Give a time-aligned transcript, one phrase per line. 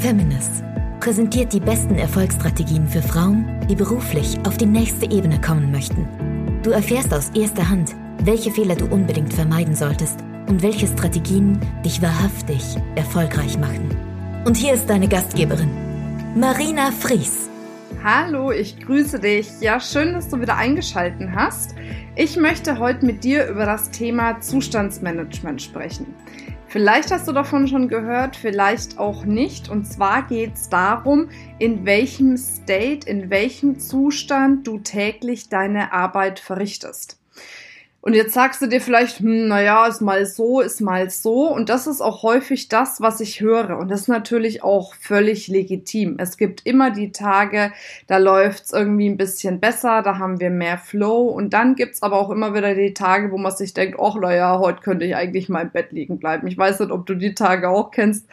[0.00, 0.64] Feminist
[0.98, 6.08] präsentiert die besten Erfolgsstrategien für Frauen, die beruflich auf die nächste Ebene kommen möchten.
[6.62, 7.94] Du erfährst aus erster Hand,
[8.24, 10.18] welche Fehler du unbedingt vermeiden solltest
[10.48, 12.62] und welche Strategien dich wahrhaftig
[12.94, 13.94] erfolgreich machen.
[14.46, 15.70] Und hier ist deine Gastgeberin,
[16.34, 17.50] Marina Fries.
[18.02, 19.60] Hallo, ich grüße dich.
[19.60, 21.74] Ja, schön, dass du wieder eingeschalten hast.
[22.16, 26.06] Ich möchte heute mit dir über das Thema Zustandsmanagement sprechen.
[26.70, 29.68] Vielleicht hast du davon schon gehört, vielleicht auch nicht.
[29.68, 36.38] Und zwar geht es darum, in welchem State, in welchem Zustand du täglich deine Arbeit
[36.38, 37.19] verrichtest.
[38.02, 41.52] Und jetzt sagst du dir vielleicht, hm, naja, ist mal so, ist mal so.
[41.52, 43.76] Und das ist auch häufig das, was ich höre.
[43.78, 46.16] Und das ist natürlich auch völlig legitim.
[46.18, 47.72] Es gibt immer die Tage,
[48.06, 51.28] da läuft's irgendwie ein bisschen besser, da haben wir mehr Flow.
[51.28, 54.58] Und dann gibt's aber auch immer wieder die Tage, wo man sich denkt, ach, naja,
[54.58, 56.46] heute könnte ich eigentlich mal im Bett liegen bleiben.
[56.46, 58.26] Ich weiß nicht, ob du die Tage auch kennst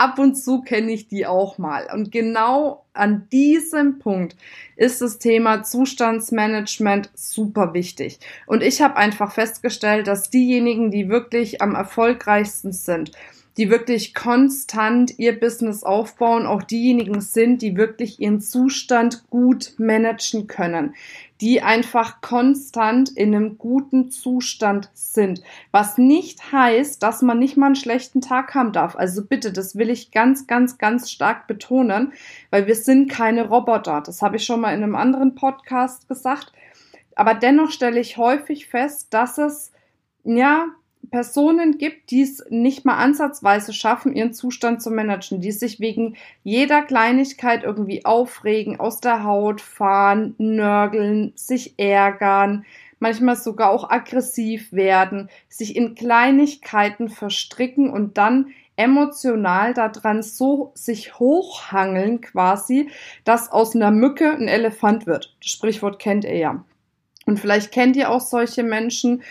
[0.00, 1.86] ab und zu kenne ich die auch mal.
[1.92, 4.34] Und genau an diesem Punkt
[4.76, 8.18] ist das Thema Zustandsmanagement super wichtig.
[8.46, 13.12] Und ich habe einfach festgestellt, dass diejenigen, die wirklich am erfolgreichsten sind,
[13.58, 20.46] die wirklich konstant ihr Business aufbauen, auch diejenigen sind, die wirklich ihren Zustand gut managen
[20.46, 20.94] können,
[21.40, 25.42] die einfach konstant in einem guten Zustand sind.
[25.70, 28.96] Was nicht heißt, dass man nicht mal einen schlechten Tag haben darf.
[28.96, 32.12] Also bitte, das will ich ganz, ganz, ganz stark betonen,
[32.50, 34.02] weil wir sind keine Roboter.
[34.04, 36.52] Das habe ich schon mal in einem anderen Podcast gesagt.
[37.16, 39.72] Aber dennoch stelle ich häufig fest, dass es
[40.24, 40.66] ja
[41.10, 46.16] Personen gibt, die es nicht mal ansatzweise schaffen, ihren Zustand zu managen, die sich wegen
[46.42, 52.64] jeder Kleinigkeit irgendwie aufregen, aus der Haut fahren, nörgeln, sich ärgern,
[52.98, 61.18] manchmal sogar auch aggressiv werden, sich in Kleinigkeiten verstricken und dann emotional daran so sich
[61.18, 62.88] hochhangeln quasi,
[63.24, 65.36] dass aus einer Mücke ein Elefant wird.
[65.40, 66.64] Das Sprichwort kennt ihr ja.
[67.26, 69.22] Und vielleicht kennt ihr auch solche Menschen,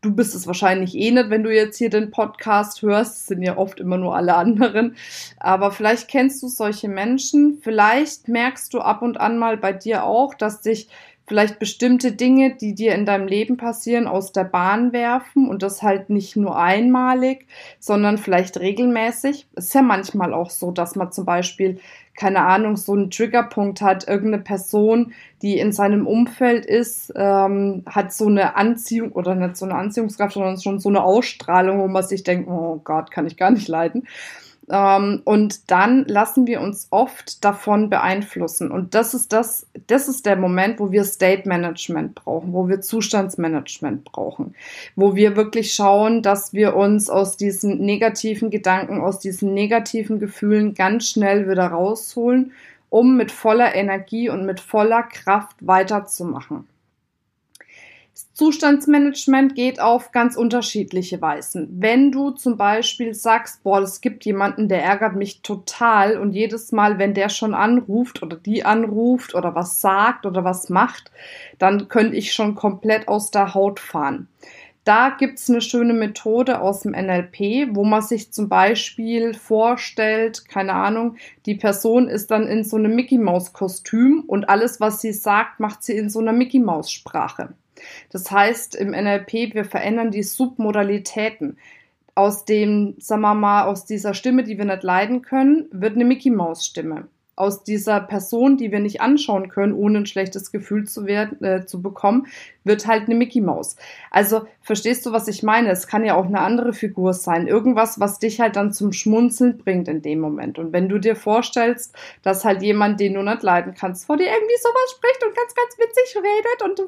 [0.00, 3.16] du bist es wahrscheinlich eh nicht, wenn du jetzt hier den Podcast hörst.
[3.16, 4.96] Es sind ja oft immer nur alle anderen.
[5.38, 7.58] Aber vielleicht kennst du solche Menschen.
[7.62, 10.88] Vielleicht merkst du ab und an mal bei dir auch, dass dich
[11.28, 15.82] vielleicht bestimmte Dinge, die dir in deinem Leben passieren, aus der Bahn werfen und das
[15.82, 17.46] halt nicht nur einmalig,
[17.78, 19.46] sondern vielleicht regelmäßig.
[19.54, 21.78] Ist ja manchmal auch so, dass man zum Beispiel
[22.18, 28.12] keine Ahnung, so einen Triggerpunkt hat, irgendeine Person, die in seinem Umfeld ist, ähm, hat
[28.12, 32.02] so eine Anziehung oder nicht so eine Anziehungskraft, sondern schon so eine Ausstrahlung, wo man
[32.02, 34.08] sich denkt, oh Gott, kann ich gar nicht leiden.
[34.70, 38.70] Ähm, und dann lassen wir uns oft davon beeinflussen.
[38.70, 42.80] Und das ist das, das ist der Moment, wo wir State Management brauchen, wo wir
[42.80, 44.54] Zustandsmanagement brauchen,
[44.96, 50.74] wo wir wirklich schauen, dass wir uns aus diesen negativen Gedanken, aus diesen negativen Gefühlen
[50.74, 52.52] ganz schnell wieder rausholen,
[52.90, 56.66] um mit voller Energie und mit voller Kraft weiterzumachen.
[58.32, 61.68] Zustandsmanagement geht auf ganz unterschiedliche Weisen.
[61.78, 66.72] Wenn du zum Beispiel sagst, boah, es gibt jemanden, der ärgert mich total und jedes
[66.72, 71.12] Mal, wenn der schon anruft oder die anruft oder was sagt oder was macht,
[71.58, 74.28] dann könnte ich schon komplett aus der Haut fahren.
[74.82, 80.72] Da gibt's eine schöne Methode aus dem NLP, wo man sich zum Beispiel vorstellt, keine
[80.72, 85.12] Ahnung, die Person ist dann in so einem Mickey Maus Kostüm und alles, was sie
[85.12, 87.54] sagt, macht sie in so einer Mickey Maus Sprache.
[88.10, 91.58] Das heißt, im NLP, wir verändern die Submodalitäten.
[92.14, 96.04] Aus dem, sagen wir mal, aus dieser Stimme, die wir nicht leiden können, wird eine
[96.04, 97.06] Mickey Maus Stimme
[97.38, 101.66] aus dieser Person, die wir nicht anschauen können, ohne ein schlechtes Gefühl zu werden, äh,
[101.66, 102.26] zu bekommen,
[102.64, 103.76] wird halt eine Mickey Maus.
[104.10, 105.70] Also verstehst du, was ich meine?
[105.70, 109.58] Es kann ja auch eine andere Figur sein, irgendwas, was dich halt dann zum Schmunzeln
[109.58, 110.58] bringt in dem Moment.
[110.58, 114.26] Und wenn du dir vorstellst, dass halt jemand, den du nicht leiden kannst, vor dir
[114.26, 116.84] irgendwie sowas spricht und ganz, ganz witzig redet und du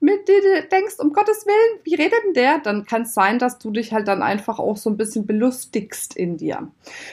[0.00, 2.58] mit dir denkst, um Gottes Willen, wie redet denn der?
[2.58, 6.16] Dann kann es sein, dass du dich halt dann einfach auch so ein bisschen belustigst
[6.16, 6.68] in dir.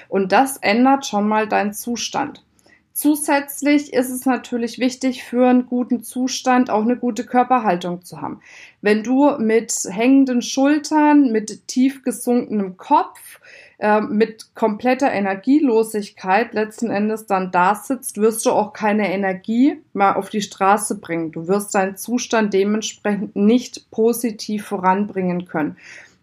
[0.08, 2.44] Und das ändert schon mal deinen Zustand.
[2.94, 8.42] Zusätzlich ist es natürlich wichtig, für einen guten Zustand auch eine gute Körperhaltung zu haben.
[8.82, 13.40] Wenn du mit hängenden Schultern, mit tief gesunkenem Kopf,
[13.80, 20.14] äh, mit kompletter Energielosigkeit letzten Endes dann da sitzt, wirst du auch keine Energie mal
[20.14, 21.32] auf die Straße bringen.
[21.32, 25.78] Du wirst deinen Zustand dementsprechend nicht positiv voranbringen können.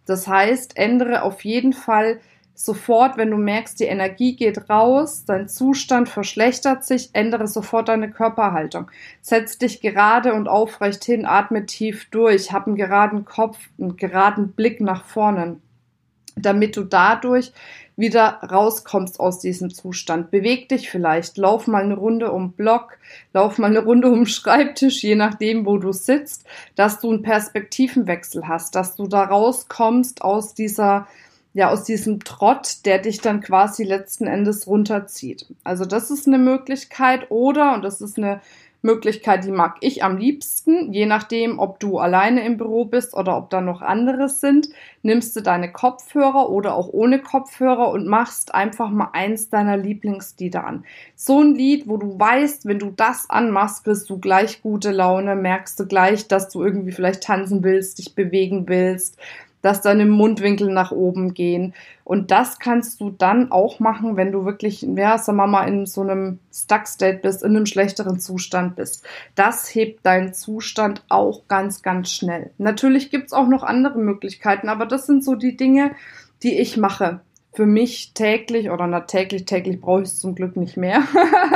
[0.06, 2.20] Das heißt, ändere auf jeden Fall
[2.58, 8.10] sofort, wenn du merkst, die Energie geht raus, dein Zustand verschlechtert sich, ändere sofort deine
[8.10, 8.90] Körperhaltung.
[9.20, 14.50] Setz dich gerade und aufrecht hin, atme tief durch, hab einen geraden Kopf, einen geraden
[14.54, 15.60] Blick nach vorne,
[16.34, 17.52] damit du dadurch
[17.96, 20.32] wieder rauskommst aus diesem Zustand.
[20.32, 22.98] Beweg dich vielleicht, lauf mal eine Runde um Block,
[23.32, 26.44] lauf mal eine Runde um Schreibtisch, je nachdem, wo du sitzt,
[26.74, 31.06] dass du einen Perspektivenwechsel hast, dass du da rauskommst aus dieser
[31.58, 35.44] ja, aus diesem Trott, der dich dann quasi letzten Endes runterzieht.
[35.64, 38.40] Also das ist eine Möglichkeit oder, und das ist eine
[38.80, 43.36] Möglichkeit, die mag ich am liebsten, je nachdem, ob du alleine im Büro bist oder
[43.36, 44.68] ob da noch andere sind,
[45.02, 50.64] nimmst du deine Kopfhörer oder auch ohne Kopfhörer und machst einfach mal eins deiner Lieblingslieder
[50.64, 50.84] an.
[51.16, 55.34] So ein Lied, wo du weißt, wenn du das anmachst, wirst du gleich gute Laune,
[55.34, 59.18] merkst du gleich, dass du irgendwie vielleicht tanzen willst, dich bewegen willst,
[59.62, 61.74] dass deine Mundwinkel nach oben gehen.
[62.04, 65.86] Und das kannst du dann auch machen, wenn du wirklich, ja, sagen wir mal, in
[65.86, 69.04] so einem Stuck-State bist, in einem schlechteren Zustand bist.
[69.34, 72.50] Das hebt deinen Zustand auch ganz, ganz schnell.
[72.58, 75.92] Natürlich gibt's auch noch andere Möglichkeiten, aber das sind so die Dinge,
[76.42, 77.20] die ich mache.
[77.52, 81.02] Für mich täglich oder na täglich, täglich brauche ich es zum Glück nicht mehr.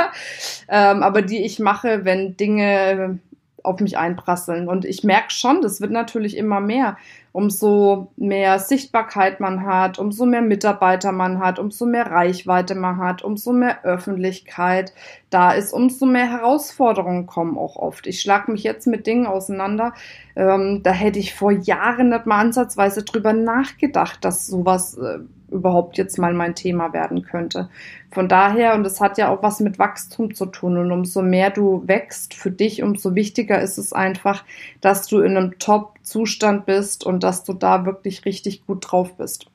[0.67, 3.19] ähm, aber die ich mache, wenn Dinge
[3.63, 4.67] auf mich einprasseln.
[4.67, 6.97] Und ich merke schon, das wird natürlich immer mehr.
[7.31, 13.23] Umso mehr Sichtbarkeit man hat, umso mehr Mitarbeiter man hat, umso mehr Reichweite man hat,
[13.23, 14.93] umso mehr Öffentlichkeit
[15.31, 18.05] da ist, umso mehr Herausforderungen kommen auch oft.
[18.05, 19.93] Ich schlage mich jetzt mit Dingen auseinander.
[20.35, 25.19] Ähm, da hätte ich vor Jahren nicht mal ansatzweise drüber nachgedacht, dass sowas äh,
[25.53, 27.69] überhaupt jetzt mal mein Thema werden könnte.
[28.11, 31.49] Von daher, und es hat ja auch was mit Wachstum zu tun, und umso mehr
[31.49, 34.43] du wächst für dich, umso wichtiger ist es einfach,
[34.81, 39.47] dass du in einem Top-Zustand bist und dass du da wirklich richtig gut drauf bist.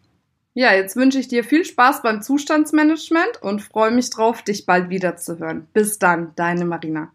[0.55, 4.89] Ja, jetzt wünsche ich dir viel Spaß beim Zustandsmanagement und freue mich drauf, dich bald
[4.91, 5.69] wiederzuhören.
[5.73, 7.13] Bis dann, deine Marina.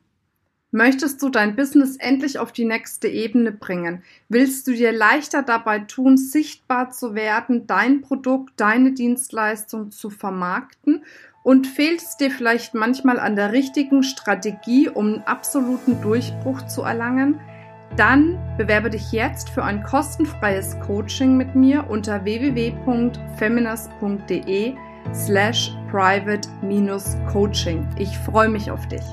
[0.76, 4.02] Möchtest du dein Business endlich auf die nächste Ebene bringen?
[4.28, 11.04] Willst du dir leichter dabei tun, sichtbar zu werden, dein Produkt, deine Dienstleistung zu vermarkten?
[11.44, 16.82] Und fehlt es dir vielleicht manchmal an der richtigen Strategie, um einen absoluten Durchbruch zu
[16.82, 17.40] erlangen?
[17.96, 24.74] Dann bewerbe dich jetzt für ein kostenfreies Coaching mit mir unter www.feminist.de
[25.14, 27.88] slash private-coaching.
[28.00, 29.04] Ich freue mich auf dich.